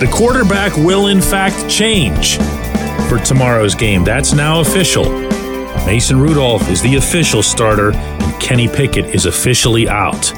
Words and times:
The 0.00 0.06
quarterback 0.06 0.74
will, 0.78 1.08
in 1.08 1.20
fact, 1.20 1.68
change 1.68 2.38
for 3.10 3.18
tomorrow's 3.18 3.74
game. 3.74 4.02
That's 4.02 4.32
now 4.32 4.62
official. 4.62 5.04
Mason 5.84 6.18
Rudolph 6.18 6.70
is 6.70 6.80
the 6.80 6.96
official 6.96 7.42
starter, 7.42 7.92
and 7.92 8.40
Kenny 8.40 8.66
Pickett 8.66 9.14
is 9.14 9.26
officially 9.26 9.90
out. 9.90 10.32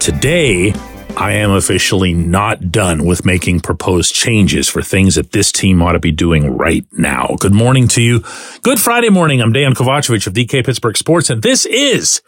Today, 0.00 0.72
I 1.18 1.32
am 1.32 1.50
officially 1.50 2.14
not 2.14 2.72
done 2.72 3.04
with 3.04 3.26
making 3.26 3.60
proposed 3.60 4.14
changes 4.14 4.70
for 4.70 4.80
things 4.80 5.16
that 5.16 5.32
this 5.32 5.52
team 5.52 5.82
ought 5.82 5.92
to 5.92 6.00
be 6.00 6.10
doing 6.10 6.56
right 6.56 6.86
now. 6.92 7.36
Good 7.40 7.52
morning 7.52 7.88
to 7.88 8.00
you. 8.00 8.24
Good 8.62 8.80
Friday 8.80 9.10
morning. 9.10 9.42
I'm 9.42 9.52
Dejan 9.52 9.74
Kovacevic 9.74 10.26
of 10.26 10.32
DK 10.32 10.64
Pittsburgh 10.64 10.96
Sports, 10.96 11.28
and 11.28 11.42
this 11.42 11.66
is 11.66 12.22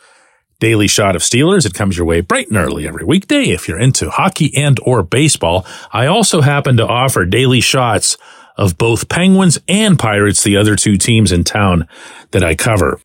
Daily 0.61 0.89
Shot 0.89 1.17
of 1.17 1.23
Steelers. 1.23 1.67
It 1.67 1.75
comes 1.75 1.97
your 1.97 2.07
way 2.07 2.21
bright 2.21 2.49
and 2.49 2.57
early 2.57 2.87
every 2.87 3.05
weekday 3.05 3.45
if 3.45 3.69
you're 3.69 3.79
into 3.79 4.11
hockey 4.11 4.57
and 4.57 4.79
or 4.83 5.03
baseball. 5.03 5.67
I 5.93 6.07
also 6.07 6.41
happen 6.41 6.77
to 6.77 6.87
offer 6.87 7.25
daily 7.25 7.61
shots 7.61 8.17
of 8.57 8.79
both 8.79 9.09
Penguins 9.09 9.59
and 9.69 9.98
Pirates, 9.98 10.43
the 10.43 10.57
other 10.57 10.77
two 10.77 10.97
teams 10.97 11.33
in 11.33 11.45
town 11.45 11.89
that 12.31 12.45
I 12.45 12.55
cover. 12.55 13.01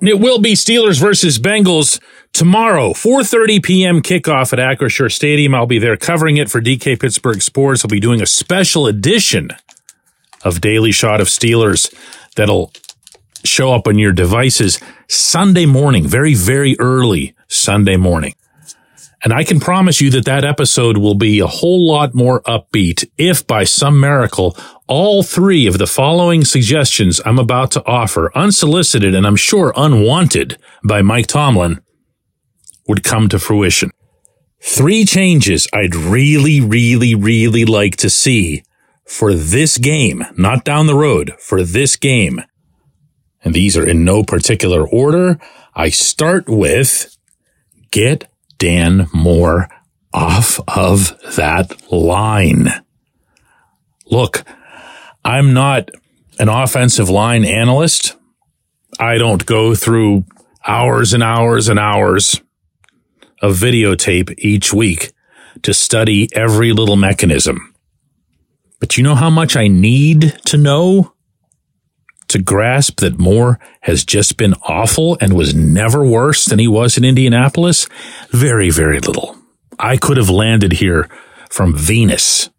It 0.00 0.18
will 0.18 0.40
be 0.40 0.54
Steelers 0.54 0.98
versus 0.98 1.38
Bengals 1.38 2.00
tomorrow, 2.32 2.90
4:30 2.92 3.62
p.m. 3.62 4.02
kickoff 4.02 4.52
at 4.52 4.58
Acrisure 4.58 5.12
Stadium. 5.12 5.54
I'll 5.54 5.66
be 5.66 5.78
there 5.78 5.96
covering 5.96 6.38
it 6.38 6.50
for 6.50 6.60
DK 6.60 6.98
Pittsburgh 6.98 7.40
Sports. 7.40 7.84
I'll 7.84 7.88
be 7.88 8.00
doing 8.00 8.20
a 8.20 8.26
special 8.26 8.88
edition 8.88 9.50
of 10.44 10.60
Daily 10.60 10.90
Shot 10.90 11.20
of 11.20 11.28
Steelers 11.28 11.94
that'll 12.34 12.72
show 13.44 13.72
up 13.72 13.86
on 13.86 13.98
your 13.98 14.12
devices 14.12 14.80
Sunday 15.14 15.66
morning, 15.66 16.06
very 16.06 16.32
very 16.32 16.74
early 16.78 17.34
Sunday 17.46 17.96
morning. 17.96 18.34
And 19.22 19.32
I 19.32 19.44
can 19.44 19.60
promise 19.60 20.00
you 20.00 20.10
that 20.10 20.24
that 20.24 20.42
episode 20.42 20.96
will 20.96 21.14
be 21.14 21.38
a 21.38 21.46
whole 21.46 21.86
lot 21.86 22.14
more 22.14 22.42
upbeat 22.42 23.08
if 23.18 23.46
by 23.46 23.64
some 23.64 24.00
miracle 24.00 24.56
all 24.88 25.22
three 25.22 25.66
of 25.66 25.78
the 25.78 25.86
following 25.86 26.44
suggestions 26.44 27.20
I'm 27.26 27.38
about 27.38 27.70
to 27.72 27.86
offer, 27.86 28.32
unsolicited 28.34 29.14
and 29.14 29.26
I'm 29.26 29.36
sure 29.36 29.72
unwanted 29.76 30.58
by 30.82 31.02
Mike 31.02 31.26
Tomlin, 31.26 31.82
would 32.88 33.04
come 33.04 33.28
to 33.28 33.38
fruition. 33.38 33.90
Three 34.60 35.04
changes 35.04 35.68
I'd 35.72 35.94
really, 35.94 36.60
really, 36.60 37.14
really 37.14 37.64
like 37.64 37.96
to 37.96 38.10
see 38.10 38.64
for 39.04 39.34
this 39.34 39.76
game, 39.76 40.24
not 40.36 40.64
down 40.64 40.86
the 40.86 40.94
road, 40.94 41.34
for 41.38 41.62
this 41.62 41.96
game. 41.96 42.42
And 43.44 43.54
these 43.54 43.76
are 43.76 43.86
in 43.86 44.04
no 44.04 44.22
particular 44.22 44.86
order. 44.86 45.38
I 45.74 45.88
start 45.88 46.48
with 46.48 47.16
get 47.90 48.30
Dan 48.58 49.08
Moore 49.12 49.68
off 50.12 50.60
of 50.68 51.18
that 51.36 51.90
line. 51.90 52.68
Look, 54.06 54.44
I'm 55.24 55.54
not 55.54 55.90
an 56.38 56.48
offensive 56.48 57.08
line 57.08 57.44
analyst. 57.44 58.16
I 58.98 59.18
don't 59.18 59.44
go 59.46 59.74
through 59.74 60.24
hours 60.66 61.12
and 61.12 61.22
hours 61.22 61.68
and 61.68 61.78
hours 61.78 62.40
of 63.40 63.56
videotape 63.56 64.34
each 64.38 64.72
week 64.72 65.12
to 65.62 65.74
study 65.74 66.28
every 66.34 66.72
little 66.72 66.96
mechanism. 66.96 67.74
But 68.80 68.96
you 68.96 69.02
know 69.02 69.14
how 69.14 69.30
much 69.30 69.56
I 69.56 69.68
need 69.68 70.38
to 70.46 70.56
know 70.56 71.14
to 72.32 72.42
grasp 72.42 73.00
that 73.00 73.18
Moore 73.18 73.58
has 73.82 74.04
just 74.04 74.36
been 74.36 74.54
awful 74.68 75.16
and 75.20 75.34
was 75.34 75.54
never 75.54 76.04
worse 76.04 76.44
than 76.44 76.58
he 76.58 76.68
was 76.68 76.98
in 76.98 77.04
Indianapolis? 77.04 77.86
Very, 78.30 78.70
very 78.70 79.00
little. 79.00 79.36
I 79.78 79.96
could 79.96 80.16
have 80.16 80.30
landed 80.30 80.72
here 80.72 81.08
from 81.50 81.76
Venus 81.76 82.50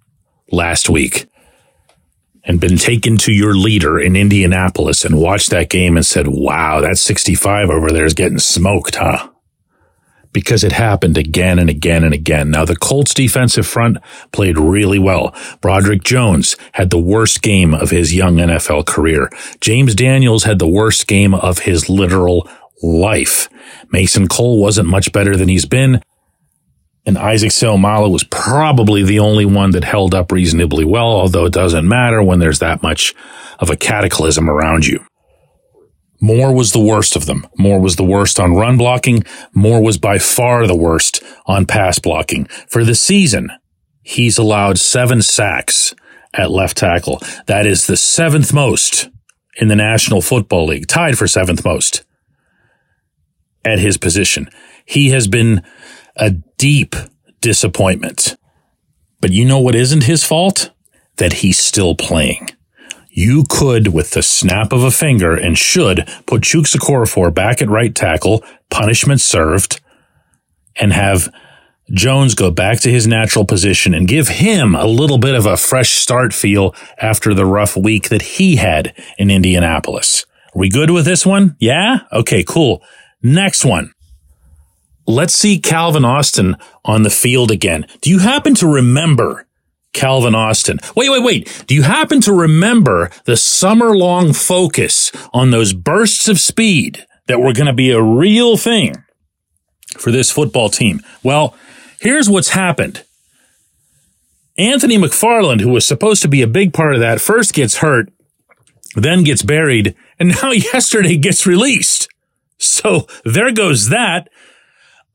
last 0.52 0.90
week 0.90 1.28
and 2.44 2.60
been 2.60 2.78
taken 2.78 3.18
to 3.18 3.32
your 3.32 3.54
leader 3.54 4.00
in 4.00 4.16
Indianapolis 4.16 5.06
and 5.06 5.20
watched 5.20 5.50
that 5.52 5.70
game 5.70 5.96
and 5.96 6.06
said, 6.06 6.28
wow, 6.28 6.82
that 6.82 6.98
65 6.98 7.70
over 7.70 7.92
there 7.92 8.06
is 8.06 8.14
getting 8.14 8.40
smoked, 8.40 8.96
huh? 8.96 9.30
Because 10.34 10.64
it 10.64 10.72
happened 10.72 11.18
again 11.18 11.60
and 11.60 11.70
again 11.70 12.04
and 12.04 12.14
again. 12.14 12.52
Now 12.52 12.66
the 12.66 12.76
Colts 12.76 13.14
defensive 13.14 13.68
front 13.68 13.98
played 14.32 14.58
really 14.58 15.00
well. 15.00 15.34
Broderick 15.62 16.04
Jones 16.04 16.58
had 16.74 16.90
the 16.90 16.98
worst 16.98 17.42
game 17.42 17.74
of 17.74 17.92
his 17.92 18.14
young 18.14 18.38
NFL 18.38 18.86
career. 18.86 19.30
James 19.62 19.96
Daniels 19.96 20.44
had 20.44 20.60
the 20.60 20.68
worst 20.68 21.08
game 21.08 21.34
of 21.34 21.60
his 21.60 21.90
literal 21.90 22.50
life. 22.82 23.48
Mason 23.92 24.28
Cole 24.28 24.60
wasn't 24.60 24.90
much 24.90 25.12
better 25.14 25.36
than 25.38 25.48
he's 25.48 25.66
been. 25.66 26.02
And 27.06 27.18
Isaac 27.18 27.52
Seumalo 27.52 28.10
was 28.10 28.24
probably 28.24 29.04
the 29.04 29.20
only 29.20 29.46
one 29.46 29.72
that 29.72 29.84
held 29.84 30.16
up 30.16 30.32
reasonably 30.32 30.86
well, 30.86 31.08
although 31.08 31.46
it 31.46 31.54
doesn't 31.54 31.88
matter 31.88 32.24
when 32.24 32.40
there's 32.40 32.60
that 32.60 32.82
much 32.82 33.14
of 33.60 33.70
a 33.70 33.76
cataclysm 33.76 34.50
around 34.50 34.86
you. 34.86 35.06
Moore 36.24 36.54
was 36.54 36.72
the 36.72 36.80
worst 36.80 37.18
of 37.18 37.26
them. 37.26 37.46
Moore 37.58 37.82
was 37.82 37.98
the 37.98 38.04
worst 38.06 38.40
on 38.40 38.56
run 38.56 38.78
blocking. 38.78 39.26
Moore 39.54 39.84
was 39.84 39.98
by 39.98 40.20
far 40.20 40.66
the 40.66 40.74
worst 40.74 41.22
on 41.48 41.66
pass 41.66 42.00
blocking. 42.00 42.46
For 42.70 42.86
the 42.86 42.96
season, 42.96 43.52
he's 44.04 44.38
allowed 44.38 44.80
seven 44.80 45.22
sacks 45.22 45.94
at 46.34 46.50
left 46.50 46.78
tackle. 46.78 47.22
That 47.48 47.66
is 47.66 47.88
the 47.88 47.98
seventh 47.98 48.54
most 48.54 49.10
in 49.58 49.68
the 49.68 49.76
National 49.76 50.22
Football 50.22 50.68
League, 50.68 50.88
tied 50.88 51.18
for 51.18 51.28
seventh 51.28 51.66
most 51.66 52.06
at 53.66 53.80
his 53.80 53.98
position. 53.98 54.50
He 54.86 55.10
has 55.10 55.28
been 55.28 55.62
a 56.16 56.32
deep 56.58 56.96
disappointment. 57.42 58.38
But 59.20 59.34
you 59.34 59.44
know 59.44 59.60
what 59.60 59.76
isn't 59.76 60.04
his 60.04 60.24
fault? 60.24 60.72
That 61.18 61.34
he's 61.34 61.60
still 61.60 61.96
playing 61.96 62.48
you 63.16 63.44
could, 63.48 63.90
with 63.90 64.12
the 64.12 64.24
snap 64.24 64.74
of 64.74 64.84
a 64.84 64.92
finger, 64.92 65.36
and 65.36 65.58
should 65.58 66.08
put 66.26 66.42
Okorafor 66.42 67.34
back 67.34 67.62
at 67.62 67.70
right 67.70 67.94
tackle, 67.94 68.44
punishment 68.70 69.22
served, 69.22 69.80
and 70.76 70.92
have 70.92 71.30
Jones 71.92 72.34
go 72.34 72.50
back 72.50 72.80
to 72.80 72.92
his 72.92 73.06
natural 73.06 73.46
position 73.46 73.94
and 73.94 74.08
give 74.08 74.28
him 74.30 74.74
a 74.74 74.88
little 74.88 75.20
bit 75.20 75.36
of 75.36 75.46
a 75.46 75.58
fresh 75.58 75.92
start 75.92 76.34
feel 76.34 76.74
after 76.98 77.34
the 77.34 77.46
rough 77.46 77.78
week 77.78 78.10
that 78.10 78.22
he 78.22 78.56
had 78.56 78.96
in 79.20 79.30
Indianapolis. 79.30 80.26
Are 80.56 80.60
we 80.60 80.70
good 80.70 80.90
with 80.90 81.06
this 81.06 81.26
one? 81.26 81.56
Yeah? 81.60 82.00
Okay, 82.12 82.44
cool. 82.44 82.82
Next 83.22 83.64
one. 83.64 83.94
Let's 85.06 85.36
see 85.36 85.60
Calvin 85.60 86.06
Austin 86.06 86.56
on 86.86 87.04
the 87.04 87.10
field 87.10 87.52
again. 87.52 87.86
Do 88.02 88.10
you 88.10 88.20
happen 88.20 88.56
to 88.56 88.68
remember 88.68 89.43
Calvin 89.94 90.36
Austin. 90.36 90.80
Wait, 90.96 91.10
wait, 91.10 91.24
wait. 91.24 91.64
Do 91.68 91.76
you 91.76 91.84
happen 91.84 92.20
to 92.22 92.34
remember 92.34 93.10
the 93.26 93.38
summer 93.38 93.96
long 93.96 94.34
focus 94.34 95.12
on 95.34 95.52
those 95.52 95.74
bursts 95.74 96.28
of 96.28 96.40
speed 96.40 97.06
that 97.28 97.40
were 97.40 97.54
going 97.54 97.68
to 97.68 97.74
be 97.74 97.92
a 97.92 98.02
real 98.02 98.58
thing 98.58 99.04
for 99.98 100.12
this 100.12 100.32
football 100.32 100.70
team? 100.70 101.02
Well, 101.24 101.56
here's 102.00 102.30
what's 102.30 102.50
happened. 102.50 103.04
Anthony 104.58 104.98
McFarland, 104.98 105.62
who 105.62 105.70
was 105.70 105.86
supposed 105.86 106.22
to 106.22 106.28
be 106.28 106.42
a 106.42 106.48
big 106.48 106.74
part 106.74 106.94
of 106.94 107.00
that, 107.00 107.22
first 107.22 107.54
gets 107.54 107.78
hurt, 107.78 108.12
then 108.96 109.24
gets 109.24 109.42
buried, 109.42 109.96
and 110.20 110.30
now 110.42 110.52
yesterday 110.74 111.18
gets 111.18 111.48
released. 111.48 112.08
So 112.58 113.08
there 113.26 113.52
goes 113.52 113.90
that. 113.90 114.30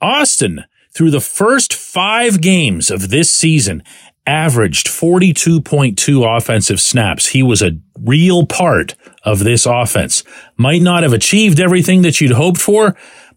Austin, 0.01 0.65
through 0.93 1.11
the 1.11 1.21
first 1.21 1.75
five 1.75 2.41
games 2.41 2.91
of 2.91 3.11
this 3.11 3.31
season, 3.31 3.83
averaged 4.29 4.89
42.2 4.89 6.37
offensive 6.37 6.81
snaps. 6.81 7.29
He 7.29 7.43
was 7.43 7.63
a 7.63 7.79
real 7.99 8.45
part 8.47 8.95
of 9.25 9.39
this 9.39 9.65
offense. 9.65 10.23
Might 10.57 10.83
not 10.83 11.03
have 11.03 11.15
achieved 11.15 11.59
everything 11.59 12.03
that 12.03 12.21
you'd 12.21 12.33
hoped 12.33 12.61
for, 12.61 12.95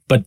but 0.09 0.25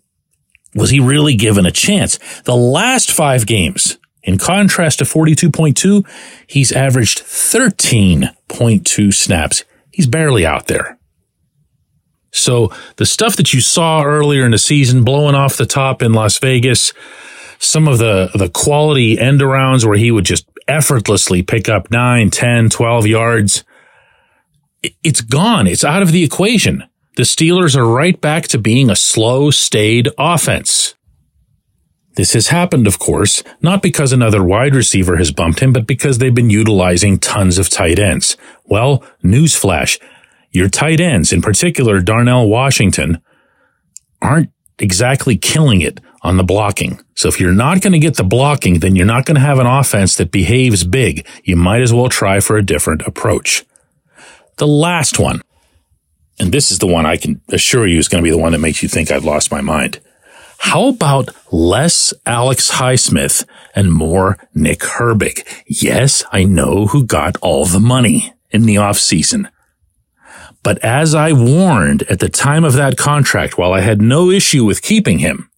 was 0.75 0.89
he 0.89 1.01
really 1.01 1.37
given 1.37 1.67
a 1.67 1.71
chance? 1.71 2.19
The 2.45 2.57
last 2.57 3.13
five 3.13 3.47
games, 3.47 3.99
in 4.23 4.39
contrast 4.39 5.01
to 5.01 5.05
42.2, 5.05 6.07
he's 6.47 6.73
averaged 6.73 7.23
13.2 7.23 9.15
snaps. 9.15 9.65
He's 9.91 10.07
barely 10.07 10.47
out 10.47 10.67
there. 10.67 10.99
So 12.33 12.73
the 12.97 13.07
stuff 13.07 13.37
that 13.37 13.53
you 13.53 13.61
saw 13.61 14.03
earlier 14.03 14.47
in 14.47 14.53
the 14.53 14.59
season, 14.59 15.05
blowing 15.05 15.37
off 15.37 15.59
the 15.59 15.67
top 15.67 16.03
in 16.03 16.15
Las 16.15 16.39
Vegas, 16.39 16.95
some 17.59 17.87
of 17.87 17.99
the, 17.99 18.31
the 18.35 18.49
quality 18.49 19.19
end 19.19 19.41
arounds 19.41 19.85
where 19.85 19.97
he 19.97 20.11
would 20.11 20.25
just 20.25 20.47
effortlessly 20.69 21.43
pick 21.43 21.69
up 21.69 21.91
9, 21.91 22.31
10, 22.31 22.71
12 22.71 23.07
yards. 23.07 23.65
It's 25.03 25.21
gone. 25.21 25.67
It's 25.67 25.85
out 25.85 26.03
of 26.03 26.13
the 26.13 26.25
equation. 26.25 26.85
The 27.17 27.23
Steelers 27.23 27.77
are 27.77 27.87
right 27.87 28.21
back 28.21 28.49
to 28.49 28.59
being 28.59 28.91
a 28.91 28.97
slow, 28.97 29.51
staid 29.51 30.09
offense. 30.19 30.95
This 32.17 32.33
has 32.35 32.49
happened, 32.49 32.87
of 32.87 32.99
course, 32.99 33.43
not 33.61 33.83
because 33.83 34.13
another 34.13 34.43
wide 34.43 34.75
receiver 34.75 35.17
has 35.17 35.33
bumped 35.33 35.61
him, 35.61 35.73
but 35.73 35.87
because 35.87 36.19
they've 36.19 36.35
been 36.35 36.51
utilizing 36.51 37.19
tons 37.19 37.59
of 37.59 37.69
tight 37.69 37.99
ends. 37.99 38.37
Well, 38.65 39.05
newsflash. 39.23 40.01
Your 40.53 40.69
tight 40.69 41.01
ends, 41.01 41.33
in 41.33 41.43
particular 41.43 42.01
Darnell 42.01 42.49
Washington, 42.49 43.21
aren't 44.23 44.51
exactly 44.79 45.37
killing 45.37 45.81
it 45.81 46.01
on 46.23 46.37
the 46.37 46.45
blocking. 46.45 47.01
So 47.15 47.29
if 47.29 47.41
you're 47.41 47.53
not 47.53 47.81
going 47.81 47.93
to 47.93 47.99
get 47.99 48.17
the 48.17 48.25
blocking, 48.25 48.81
then 48.81 48.97
you're 48.97 49.07
not 49.07 49.25
going 49.25 49.37
to 49.37 49.41
have 49.41 49.59
an 49.59 49.67
offense 49.67 50.17
that 50.17 50.31
behaves 50.31 50.85
big. 50.85 51.27
You 51.45 51.57
might 51.57 51.83
as 51.83 51.93
well 51.93 52.09
try 52.09 52.41
for 52.41 52.57
a 52.57 52.65
different 52.65 53.03
approach. 53.03 53.65
The 54.57 54.67
last 54.67 55.19
one, 55.19 55.43
and 56.39 56.53
this 56.53 56.71
is 56.73 56.79
the 56.79 56.87
one 56.87 57.07
I 57.07 57.17
can 57.17 57.41
assure 57.49 57.87
you 57.87 57.99
is 57.99 58.09
going 58.09 58.23
to 58.23 58.27
be 58.27 58.35
the 58.35 58.43
one 58.43 58.53
that 58.53 58.59
makes 58.59 58.83
you 58.83 58.89
think 58.89 59.11
I've 59.11 59.25
lost 59.25 59.51
my 59.53 59.61
mind. 59.61 60.01
How 60.59 60.89
about 60.89 61.29
less 61.53 62.15
Alex 62.25 62.73
Highsmith 62.73 63.45
and 63.75 63.93
more 63.93 64.39
Nick 64.55 64.81
Herbig? 64.81 65.47
Yes, 65.67 66.25
I 66.33 66.45
know 66.45 66.87
who 66.87 67.05
got 67.05 67.37
all 67.43 67.65
the 67.65 67.81
money 67.81 68.33
in 68.51 68.63
the 68.63 68.77
offseason. 68.77 69.51
But 70.63 70.79
as 70.79 71.15
I 71.15 71.33
warned 71.33 72.05
at 72.05 72.21
the 72.21 72.31
time 72.31 72.65
of 72.65 72.73
that 72.73 72.97
contract, 72.97 73.59
while 73.59 73.73
I 73.73 73.81
had 73.81 74.01
no 74.01 74.31
issue 74.31 74.65
with 74.65 74.81
keeping 74.81 75.19
him, 75.19 75.51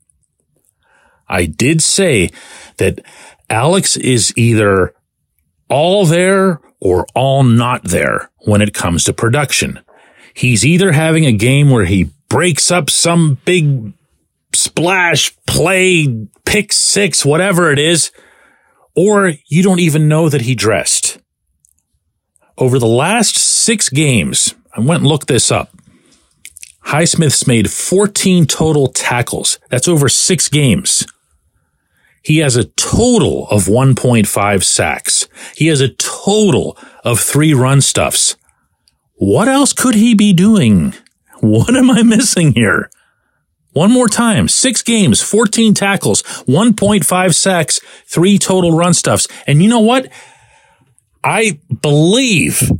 I 1.28 1.46
did 1.46 1.82
say 1.82 2.30
that 2.76 3.00
Alex 3.50 3.96
is 3.96 4.32
either 4.36 4.94
all 5.68 6.06
there 6.06 6.60
or 6.80 7.06
all 7.14 7.42
not 7.42 7.84
there 7.84 8.30
when 8.40 8.62
it 8.62 8.74
comes 8.74 9.04
to 9.04 9.12
production. 9.12 9.80
He's 10.34 10.64
either 10.64 10.92
having 10.92 11.24
a 11.26 11.32
game 11.32 11.70
where 11.70 11.86
he 11.86 12.10
breaks 12.28 12.70
up 12.70 12.90
some 12.90 13.38
big 13.44 13.92
splash 14.52 15.34
play, 15.46 16.28
pick 16.44 16.72
six, 16.72 17.24
whatever 17.24 17.72
it 17.72 17.78
is, 17.78 18.10
or 18.94 19.32
you 19.46 19.62
don't 19.62 19.80
even 19.80 20.08
know 20.08 20.28
that 20.28 20.42
he 20.42 20.54
dressed. 20.54 21.18
Over 22.58 22.78
the 22.78 22.86
last 22.86 23.36
six 23.36 23.88
games, 23.88 24.54
I 24.74 24.80
went 24.80 25.00
and 25.00 25.08
looked 25.08 25.28
this 25.28 25.50
up. 25.50 25.70
Highsmith's 26.86 27.46
made 27.46 27.70
14 27.70 28.46
total 28.46 28.86
tackles. 28.86 29.58
That's 29.70 29.88
over 29.88 30.08
six 30.08 30.48
games. 30.48 31.06
He 32.26 32.38
has 32.38 32.56
a 32.56 32.64
total 32.64 33.46
of 33.50 33.66
1.5 33.66 34.64
sacks. 34.64 35.28
He 35.54 35.68
has 35.68 35.80
a 35.80 35.90
total 35.90 36.76
of 37.04 37.20
three 37.20 37.54
run 37.54 37.80
stuffs. 37.80 38.34
What 39.14 39.46
else 39.46 39.72
could 39.72 39.94
he 39.94 40.12
be 40.12 40.32
doing? 40.32 40.92
What 41.38 41.76
am 41.76 41.88
I 41.88 42.02
missing 42.02 42.52
here? 42.54 42.90
One 43.74 43.92
more 43.92 44.08
time. 44.08 44.48
Six 44.48 44.82
games, 44.82 45.22
14 45.22 45.72
tackles, 45.72 46.24
1.5 46.48 47.32
sacks, 47.32 47.78
three 48.06 48.38
total 48.38 48.76
run 48.76 48.92
stuffs. 48.92 49.28
And 49.46 49.62
you 49.62 49.68
know 49.68 49.78
what? 49.78 50.08
I 51.22 51.60
believe 51.80 52.72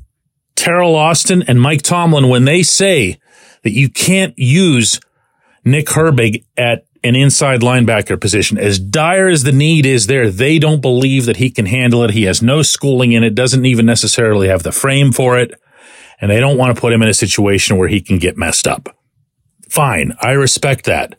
Teryl 0.57 0.97
Austin 0.97 1.45
and 1.47 1.63
Mike 1.63 1.83
Tomlin 1.83 2.29
when 2.29 2.47
they 2.47 2.65
say 2.65 3.21
that 3.63 3.71
you 3.71 3.91
can't 3.91 4.37
use 4.37 4.99
Nick 5.65 5.87
Herbig 5.87 6.45
at 6.57 6.86
an 7.07 7.17
inside 7.17 7.61
linebacker 7.61 8.21
position. 8.21 8.59
As 8.59 8.79
dire 8.79 9.29
as 9.29 9.43
the 9.43 9.53
need 9.53 9.87
is 9.87 10.07
there, 10.07 10.31
they 10.31 10.59
don't 10.59 10.81
believe 10.81 11.27
that 11.27 11.37
he 11.37 11.51
can 11.51 11.67
handle 11.67 12.03
it. 12.05 12.11
He 12.11 12.25
has 12.25 12.43
no 12.43 12.63
schooling 12.63 13.13
in 13.13 13.25
it, 13.25 13.35
doesn't 13.35 13.65
even 13.65 13.87
necessarily 13.87 14.49
have 14.49 14.63
the 14.63 14.73
frame 14.73 15.13
for 15.13 15.39
it, 15.39 15.55
and 16.21 16.31
they 16.31 16.41
don't 16.41 16.59
want 16.59 16.75
to 16.75 16.81
put 16.81 16.93
him 16.93 17.03
in 17.03 17.09
a 17.09 17.15
situation 17.15 17.77
where 17.77 17.89
he 17.89 18.01
can 18.01 18.19
get 18.19 18.37
messed 18.37 18.67
up. 18.67 18.89
Fine, 19.69 20.15
I 20.21 20.33
respect 20.33 20.85
that. 20.87 21.19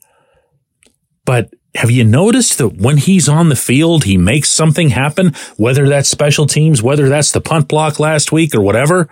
But 1.25 1.53
have 1.75 1.91
you 1.91 2.03
noticed 2.03 2.57
that 2.57 2.69
when 2.77 2.97
he's 2.97 3.29
on 3.29 3.49
the 3.49 3.55
field, 3.55 4.05
he 4.05 4.17
makes 4.17 4.49
something 4.49 4.89
happen, 4.89 5.33
whether 5.57 5.87
that's 5.87 6.09
special 6.09 6.47
teams, 6.47 6.81
whether 6.81 7.09
that's 7.09 7.31
the 7.31 7.41
punt 7.41 7.67
block 7.67 7.99
last 7.99 8.31
week 8.31 8.55
or 8.55 8.61
whatever? 8.61 9.09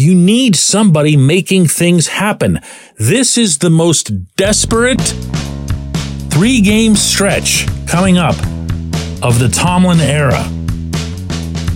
You 0.00 0.14
need 0.14 0.56
somebody 0.56 1.14
making 1.14 1.66
things 1.66 2.06
happen. 2.06 2.60
This 2.96 3.36
is 3.36 3.58
the 3.58 3.68
most 3.68 4.34
desperate 4.34 5.02
three 6.30 6.62
game 6.62 6.96
stretch 6.96 7.66
coming 7.86 8.16
up 8.16 8.34
of 9.22 9.38
the 9.38 9.50
Tomlin 9.52 10.00
era. 10.00 10.42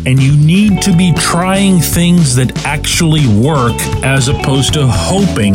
And 0.07 0.23
you 0.23 0.39
need 0.39 0.81
to 0.85 0.97
be 0.97 1.13
trying 1.19 1.81
things 1.81 2.35
that 2.37 2.65
actually 2.65 3.27
work 3.27 3.79
as 4.03 4.29
opposed 4.29 4.73
to 4.73 4.87
hoping 4.87 5.53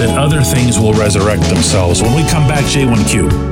that 0.00 0.18
other 0.18 0.42
things 0.42 0.80
will 0.80 0.94
resurrect 0.94 1.42
themselves. 1.42 2.02
When 2.02 2.12
we 2.16 2.28
come 2.28 2.48
back, 2.48 2.64
J1Q. 2.64 3.51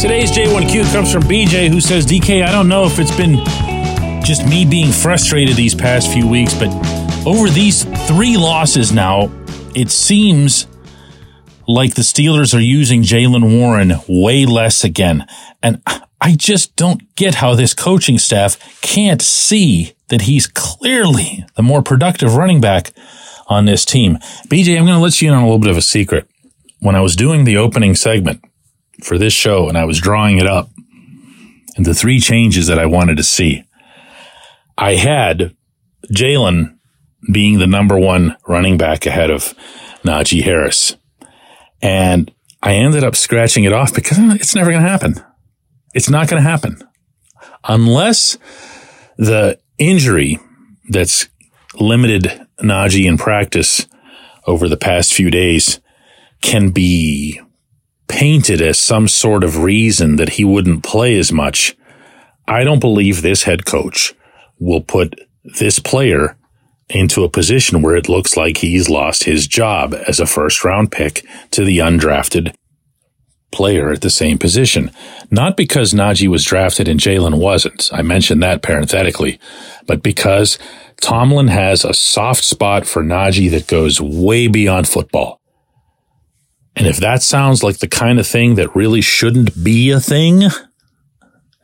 Today's 0.00 0.30
J1Q 0.30 0.92
comes 0.92 1.12
from 1.12 1.24
BJ, 1.24 1.68
who 1.68 1.80
says, 1.80 2.06
DK, 2.06 2.44
I 2.44 2.52
don't 2.52 2.68
know 2.68 2.84
if 2.84 3.00
it's 3.00 3.14
been 3.16 3.44
just 4.24 4.46
me 4.46 4.64
being 4.64 4.92
frustrated 4.92 5.56
these 5.56 5.74
past 5.74 6.12
few 6.12 6.28
weeks, 6.28 6.54
but 6.54 6.68
over 7.26 7.50
these 7.50 7.82
three 8.06 8.36
losses 8.36 8.92
now, 8.92 9.28
it 9.74 9.90
seems 9.90 10.68
like 11.66 11.94
the 11.94 12.02
Steelers 12.02 12.54
are 12.54 12.60
using 12.60 13.02
Jaylen 13.02 13.58
Warren 13.58 13.94
way 14.08 14.46
less 14.46 14.84
again. 14.84 15.26
And 15.64 15.82
I 16.20 16.36
just 16.36 16.76
don't 16.76 17.16
get 17.16 17.34
how 17.34 17.56
this 17.56 17.74
coaching 17.74 18.20
staff 18.20 18.80
can't 18.80 19.20
see 19.20 19.94
that 20.10 20.22
he's 20.22 20.46
clearly 20.46 21.44
the 21.56 21.62
more 21.64 21.82
productive 21.82 22.36
running 22.36 22.60
back 22.60 22.92
on 23.48 23.64
this 23.64 23.84
team. 23.84 24.18
BJ, 24.46 24.78
I'm 24.78 24.84
going 24.84 24.96
to 24.96 25.02
let 25.02 25.20
you 25.20 25.28
in 25.28 25.34
on 25.34 25.42
a 25.42 25.46
little 25.46 25.58
bit 25.58 25.70
of 25.70 25.76
a 25.76 25.82
secret. 25.82 26.28
When 26.78 26.94
I 26.94 27.00
was 27.00 27.16
doing 27.16 27.42
the 27.42 27.56
opening 27.56 27.96
segment 27.96 28.44
for 29.02 29.18
this 29.18 29.32
show 29.32 29.68
and 29.68 29.78
I 29.78 29.84
was 29.84 30.00
drawing 30.00 30.38
it 30.38 30.46
up 30.46 30.70
and 31.78 31.86
the 31.86 31.94
three 31.94 32.18
changes 32.18 32.66
that 32.66 32.78
I 32.80 32.86
wanted 32.86 33.18
to 33.18 33.22
see, 33.22 33.62
I 34.76 34.96
had 34.96 35.54
Jaylen 36.12 36.76
being 37.32 37.58
the 37.58 37.68
number 37.68 37.96
one 37.96 38.36
running 38.48 38.76
back 38.76 39.06
ahead 39.06 39.30
of 39.30 39.54
Najee 40.02 40.42
Harris. 40.42 40.96
And 41.80 42.32
I 42.64 42.74
ended 42.74 43.04
up 43.04 43.14
scratching 43.14 43.62
it 43.62 43.72
off 43.72 43.94
because 43.94 44.18
it's 44.18 44.56
never 44.56 44.70
going 44.72 44.82
to 44.82 44.88
happen. 44.88 45.14
It's 45.94 46.10
not 46.10 46.28
going 46.28 46.42
to 46.42 46.48
happen 46.48 46.82
unless 47.62 48.36
the 49.16 49.58
injury 49.78 50.38
that's 50.88 51.28
limited 51.78 52.44
Najee 52.60 53.06
in 53.06 53.18
practice 53.18 53.86
over 54.48 54.68
the 54.68 54.76
past 54.76 55.14
few 55.14 55.30
days 55.30 55.80
can 56.42 56.70
be 56.70 57.40
painted 58.08 58.60
as 58.60 58.78
some 58.78 59.06
sort 59.06 59.44
of 59.44 59.62
reason 59.62 60.16
that 60.16 60.30
he 60.30 60.44
wouldn't 60.44 60.82
play 60.82 61.18
as 61.18 61.30
much. 61.30 61.76
I 62.46 62.64
don't 62.64 62.80
believe 62.80 63.22
this 63.22 63.44
head 63.44 63.66
coach 63.66 64.14
will 64.58 64.80
put 64.80 65.20
this 65.44 65.78
player 65.78 66.36
into 66.88 67.22
a 67.22 67.28
position 67.28 67.82
where 67.82 67.96
it 67.96 68.08
looks 68.08 68.36
like 68.36 68.58
he's 68.58 68.88
lost 68.88 69.24
his 69.24 69.46
job 69.46 69.94
as 70.06 70.20
a 70.20 70.26
first 70.26 70.64
round 70.64 70.90
pick 70.90 71.26
to 71.50 71.64
the 71.64 71.78
undrafted 71.78 72.54
player 73.50 73.90
at 73.90 74.00
the 74.00 74.10
same 74.10 74.38
position. 74.38 74.90
Not 75.30 75.56
because 75.56 75.94
Najee 75.94 76.28
was 76.28 76.44
drafted 76.44 76.88
and 76.88 77.00
Jaylen 77.00 77.38
wasn't. 77.38 77.90
I 77.92 78.02
mentioned 78.02 78.42
that 78.42 78.62
parenthetically, 78.62 79.38
but 79.86 80.02
because 80.02 80.58
Tomlin 81.00 81.48
has 81.48 81.84
a 81.84 81.94
soft 81.94 82.44
spot 82.44 82.86
for 82.86 83.02
Najee 83.02 83.50
that 83.50 83.66
goes 83.66 84.00
way 84.00 84.48
beyond 84.48 84.88
football. 84.88 85.37
And 86.78 86.86
if 86.86 86.98
that 86.98 87.24
sounds 87.24 87.64
like 87.64 87.78
the 87.78 87.88
kind 87.88 88.20
of 88.20 88.26
thing 88.26 88.54
that 88.54 88.74
really 88.76 89.00
shouldn't 89.00 89.64
be 89.64 89.90
a 89.90 89.98
thing, 89.98 90.44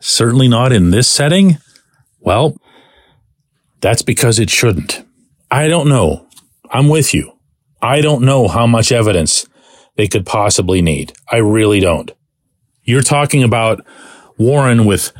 certainly 0.00 0.48
not 0.48 0.72
in 0.72 0.90
this 0.90 1.06
setting, 1.06 1.58
well, 2.18 2.56
that's 3.80 4.02
because 4.02 4.40
it 4.40 4.50
shouldn't. 4.50 5.04
I 5.52 5.68
don't 5.68 5.88
know. 5.88 6.26
I'm 6.68 6.88
with 6.88 7.14
you. 7.14 7.38
I 7.80 8.00
don't 8.00 8.24
know 8.24 8.48
how 8.48 8.66
much 8.66 8.90
evidence 8.90 9.46
they 9.94 10.08
could 10.08 10.26
possibly 10.26 10.82
need. 10.82 11.12
I 11.30 11.36
really 11.36 11.78
don't. 11.78 12.10
You're 12.82 13.02
talking 13.02 13.44
about 13.44 13.86
Warren 14.36 14.84
with 14.84 15.12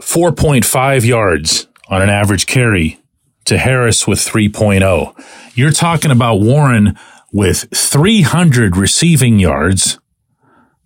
4.5 0.00 1.04
yards 1.04 1.66
on 1.88 2.00
an 2.00 2.08
average 2.08 2.46
carry 2.46 2.98
to 3.44 3.58
Harris 3.58 4.06
with 4.06 4.20
3.0. 4.20 5.14
You're 5.54 5.70
talking 5.70 6.10
about 6.10 6.40
Warren 6.40 6.96
with 7.32 7.66
300 7.74 8.76
receiving 8.76 9.38
yards 9.38 9.98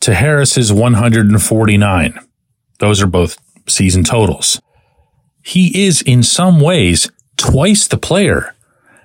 to 0.00 0.14
Harris's 0.14 0.72
149. 0.72 2.18
Those 2.78 3.02
are 3.02 3.06
both 3.06 3.38
season 3.68 4.04
totals. 4.04 4.60
He 5.42 5.86
is 5.86 6.02
in 6.02 6.22
some 6.22 6.60
ways 6.60 7.10
twice 7.36 7.86
the 7.86 7.98
player 7.98 8.54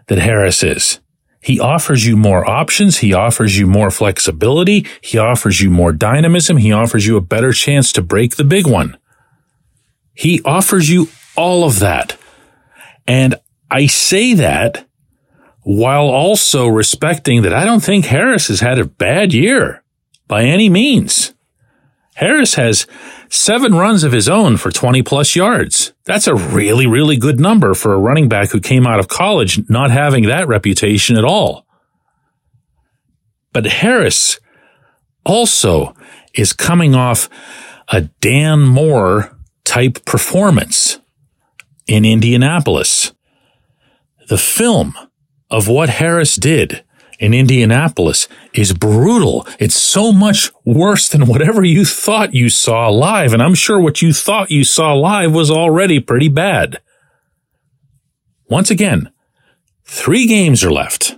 that 0.08 0.20
Harris 0.20 0.64
is. 0.64 1.00
He 1.42 1.60
offers 1.60 2.08
you 2.08 2.18
more 2.18 2.50
options. 2.50 2.98
He 2.98 3.14
offers 3.14 3.58
you 3.58 3.68
more 3.68 3.92
flexibility. 3.92 4.86
He 5.02 5.18
offers 5.18 5.62
you 5.62 5.70
more 5.70 5.92
dynamism. 5.92 6.58
He 6.58 6.72
offers 6.72 7.06
you 7.06 7.18
a 7.18 7.22
better 7.22 7.52
chance 7.52 7.92
to 7.94 8.02
break 8.02 8.36
the 8.36 8.44
big 8.44 8.66
one. 8.66 8.98
He 10.14 10.42
offers 10.44 10.90
you 10.90 11.10
all 11.36 11.64
of 11.64 11.80
that. 11.80 12.18
And 13.06 13.36
I 13.70 13.86
say 13.86 14.34
that 14.34 14.88
while 15.66 16.06
also 16.06 16.68
respecting 16.68 17.42
that 17.42 17.54
I 17.54 17.66
don't 17.66 17.84
think 17.84 18.06
Harris 18.06 18.50
has 18.50 18.60
had 18.60 18.78
a 18.78 18.86
bad 18.86 19.34
year 19.34 19.84
by 20.28 20.44
any 20.44 20.70
means. 20.70 21.34
Harris 22.14 22.54
has 22.54 22.86
seven 23.30 23.74
runs 23.74 24.04
of 24.04 24.12
his 24.12 24.30
own 24.30 24.58
for 24.58 24.72
20 24.72 25.02
plus 25.02 25.36
yards. 25.36 25.92
That's 26.04 26.28
a 26.28 26.36
really, 26.36 26.86
really 26.86 27.18
good 27.18 27.40
number 27.40 27.74
for 27.74 27.96
a 27.96 28.00
running 28.00 28.30
back 28.30 28.52
who 28.52 28.62
came 28.62 28.86
out 28.86 29.00
of 29.00 29.08
college 29.08 29.68
not 29.68 29.90
having 29.90 30.28
that 30.28 30.48
reputation 30.48 31.18
at 31.18 31.26
all. 31.26 31.66
But 33.52 33.66
Harris 33.66 34.40
also 35.26 35.96
is 36.36 36.54
coming 36.54 36.94
off 36.94 37.28
a 37.88 38.02
Dan 38.02 38.62
Moore 38.62 39.36
type 39.64 40.06
performance 40.06 41.00
in 41.88 42.06
Indianapolis. 42.06 43.14
The 44.28 44.38
film 44.38 44.94
of 45.56 45.70
what 45.70 45.88
Harris 45.88 46.36
did 46.36 46.84
in 47.18 47.34
Indianapolis 47.34 48.28
is 48.54 48.74
brutal. 48.74 49.48
It's 49.58 49.74
so 49.74 50.12
much 50.12 50.52
worse 50.66 51.08
than 51.08 51.28
whatever 51.28 51.64
you 51.64 51.86
thought 51.86 52.34
you 52.34 52.50
saw 52.50 52.90
live. 52.90 53.32
And 53.32 53.42
I'm 53.42 53.56
sure 53.56 53.80
what 53.80 54.02
you 54.02 54.12
thought 54.12 54.52
you 54.52 54.66
saw 54.66 54.92
live 54.94 55.34
was 55.34 55.50
already 55.50 56.02
pretty 56.02 56.28
bad. 56.28 56.82
Once 58.50 58.70
again, 58.70 59.10
three 59.86 60.28
games 60.28 60.62
are 60.62 60.72
left. 60.74 61.16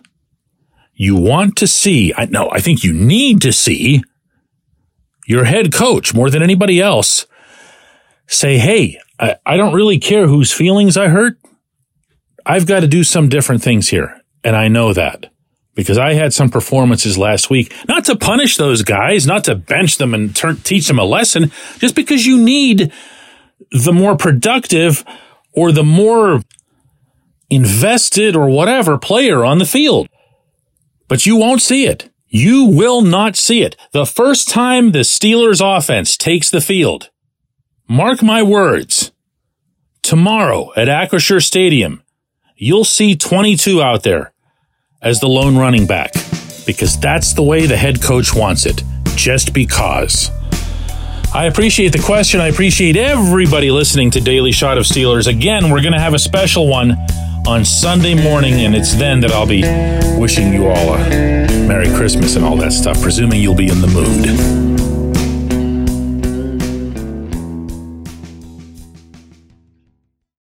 You 0.93 1.15
want 1.15 1.55
to 1.57 1.65
see, 1.65 2.13
I 2.15 2.25
know, 2.25 2.47
I 2.51 2.59
think 2.59 2.83
you 2.83 2.93
need 2.93 3.41
to 3.41 3.51
see 3.51 4.03
your 5.25 5.45
head 5.45 5.73
coach 5.73 6.13
more 6.13 6.29
than 6.29 6.43
anybody 6.43 6.79
else 6.79 7.25
say, 8.27 8.59
Hey, 8.59 8.99
I, 9.19 9.37
I 9.47 9.57
don't 9.57 9.73
really 9.73 9.97
care 9.97 10.27
whose 10.27 10.53
feelings 10.53 10.95
I 10.95 11.07
hurt. 11.07 11.39
I've 12.45 12.67
got 12.67 12.81
to 12.81 12.87
do 12.87 13.03
some 13.03 13.29
different 13.29 13.63
things 13.63 13.89
here. 13.89 14.16
And 14.47 14.55
I 14.55 14.69
know 14.69 14.93
that 14.93 15.29
because 15.75 15.97
I 15.97 16.13
had 16.13 16.31
some 16.31 16.49
performances 16.49 17.17
last 17.17 17.49
week, 17.49 17.75
not 17.85 18.05
to 18.05 18.15
punish 18.15 18.55
those 18.55 18.81
guys, 18.81 19.27
not 19.27 19.43
to 19.43 19.55
bench 19.55 19.97
them 19.97 20.13
and 20.13 20.33
teach 20.63 20.87
them 20.87 20.99
a 20.99 21.03
lesson, 21.03 21.51
just 21.79 21.95
because 21.95 22.25
you 22.25 22.37
need 22.37 22.93
the 23.71 23.91
more 23.91 24.15
productive 24.15 25.03
or 25.51 25.73
the 25.73 25.83
more 25.83 26.43
invested 27.49 28.37
or 28.37 28.47
whatever 28.47 28.97
player 28.97 29.43
on 29.43 29.57
the 29.57 29.65
field. 29.65 30.07
But 31.09 31.25
you 31.25 31.35
won't 31.35 31.61
see 31.61 31.85
it. 31.85 32.09
You 32.29 32.63
will 32.63 33.01
not 33.01 33.35
see 33.35 33.63
it. 33.63 33.75
The 33.91 34.05
first 34.05 34.47
time 34.47 34.93
the 34.93 34.99
Steelers 34.99 35.59
offense 35.61 36.15
takes 36.15 36.49
the 36.49 36.61
field, 36.61 37.09
mark 37.89 38.23
my 38.23 38.41
words, 38.43 39.11
tomorrow 40.03 40.71
at 40.77 40.87
Acrisure 40.87 41.43
Stadium, 41.43 42.01
you'll 42.55 42.85
see 42.85 43.13
22 43.13 43.81
out 43.81 44.03
there 44.03 44.31
as 45.01 45.19
the 45.19 45.27
lone 45.27 45.57
running 45.57 45.85
back 45.85 46.13
because 46.65 46.99
that's 46.99 47.33
the 47.33 47.43
way 47.43 47.65
the 47.65 47.77
head 47.77 48.01
coach 48.01 48.33
wants 48.33 48.65
it, 48.65 48.83
just 49.15 49.53
because. 49.53 50.29
I 51.33 51.45
appreciate 51.45 51.93
the 51.93 52.01
question. 52.03 52.41
I 52.41 52.47
appreciate 52.47 52.97
everybody 52.97 53.71
listening 53.71 54.11
to 54.11 54.21
Daily 54.21 54.51
Shot 54.51 54.77
of 54.77 54.85
Steelers. 54.85 55.27
Again, 55.27 55.69
we're 55.69 55.81
going 55.81 55.93
to 55.93 55.99
have 55.99 56.13
a 56.13 56.19
special 56.19 56.67
one 56.67 56.97
on 57.47 57.63
Sunday 57.63 58.21
morning, 58.21 58.55
and 58.65 58.75
it's 58.75 58.95
then 58.95 59.21
that 59.21 59.31
I'll 59.31 59.47
be 59.47 59.61
wishing 60.19 60.53
you 60.53 60.67
all 60.67 60.95
a 60.95 60.97
Merry 61.67 61.87
Christmas 61.95 62.35
and 62.35 62.43
all 62.43 62.57
that 62.57 62.73
stuff, 62.73 63.01
presuming 63.01 63.41
you'll 63.41 63.55
be 63.55 63.69
in 63.69 63.81
the 63.81 63.87
mood. 63.87 64.76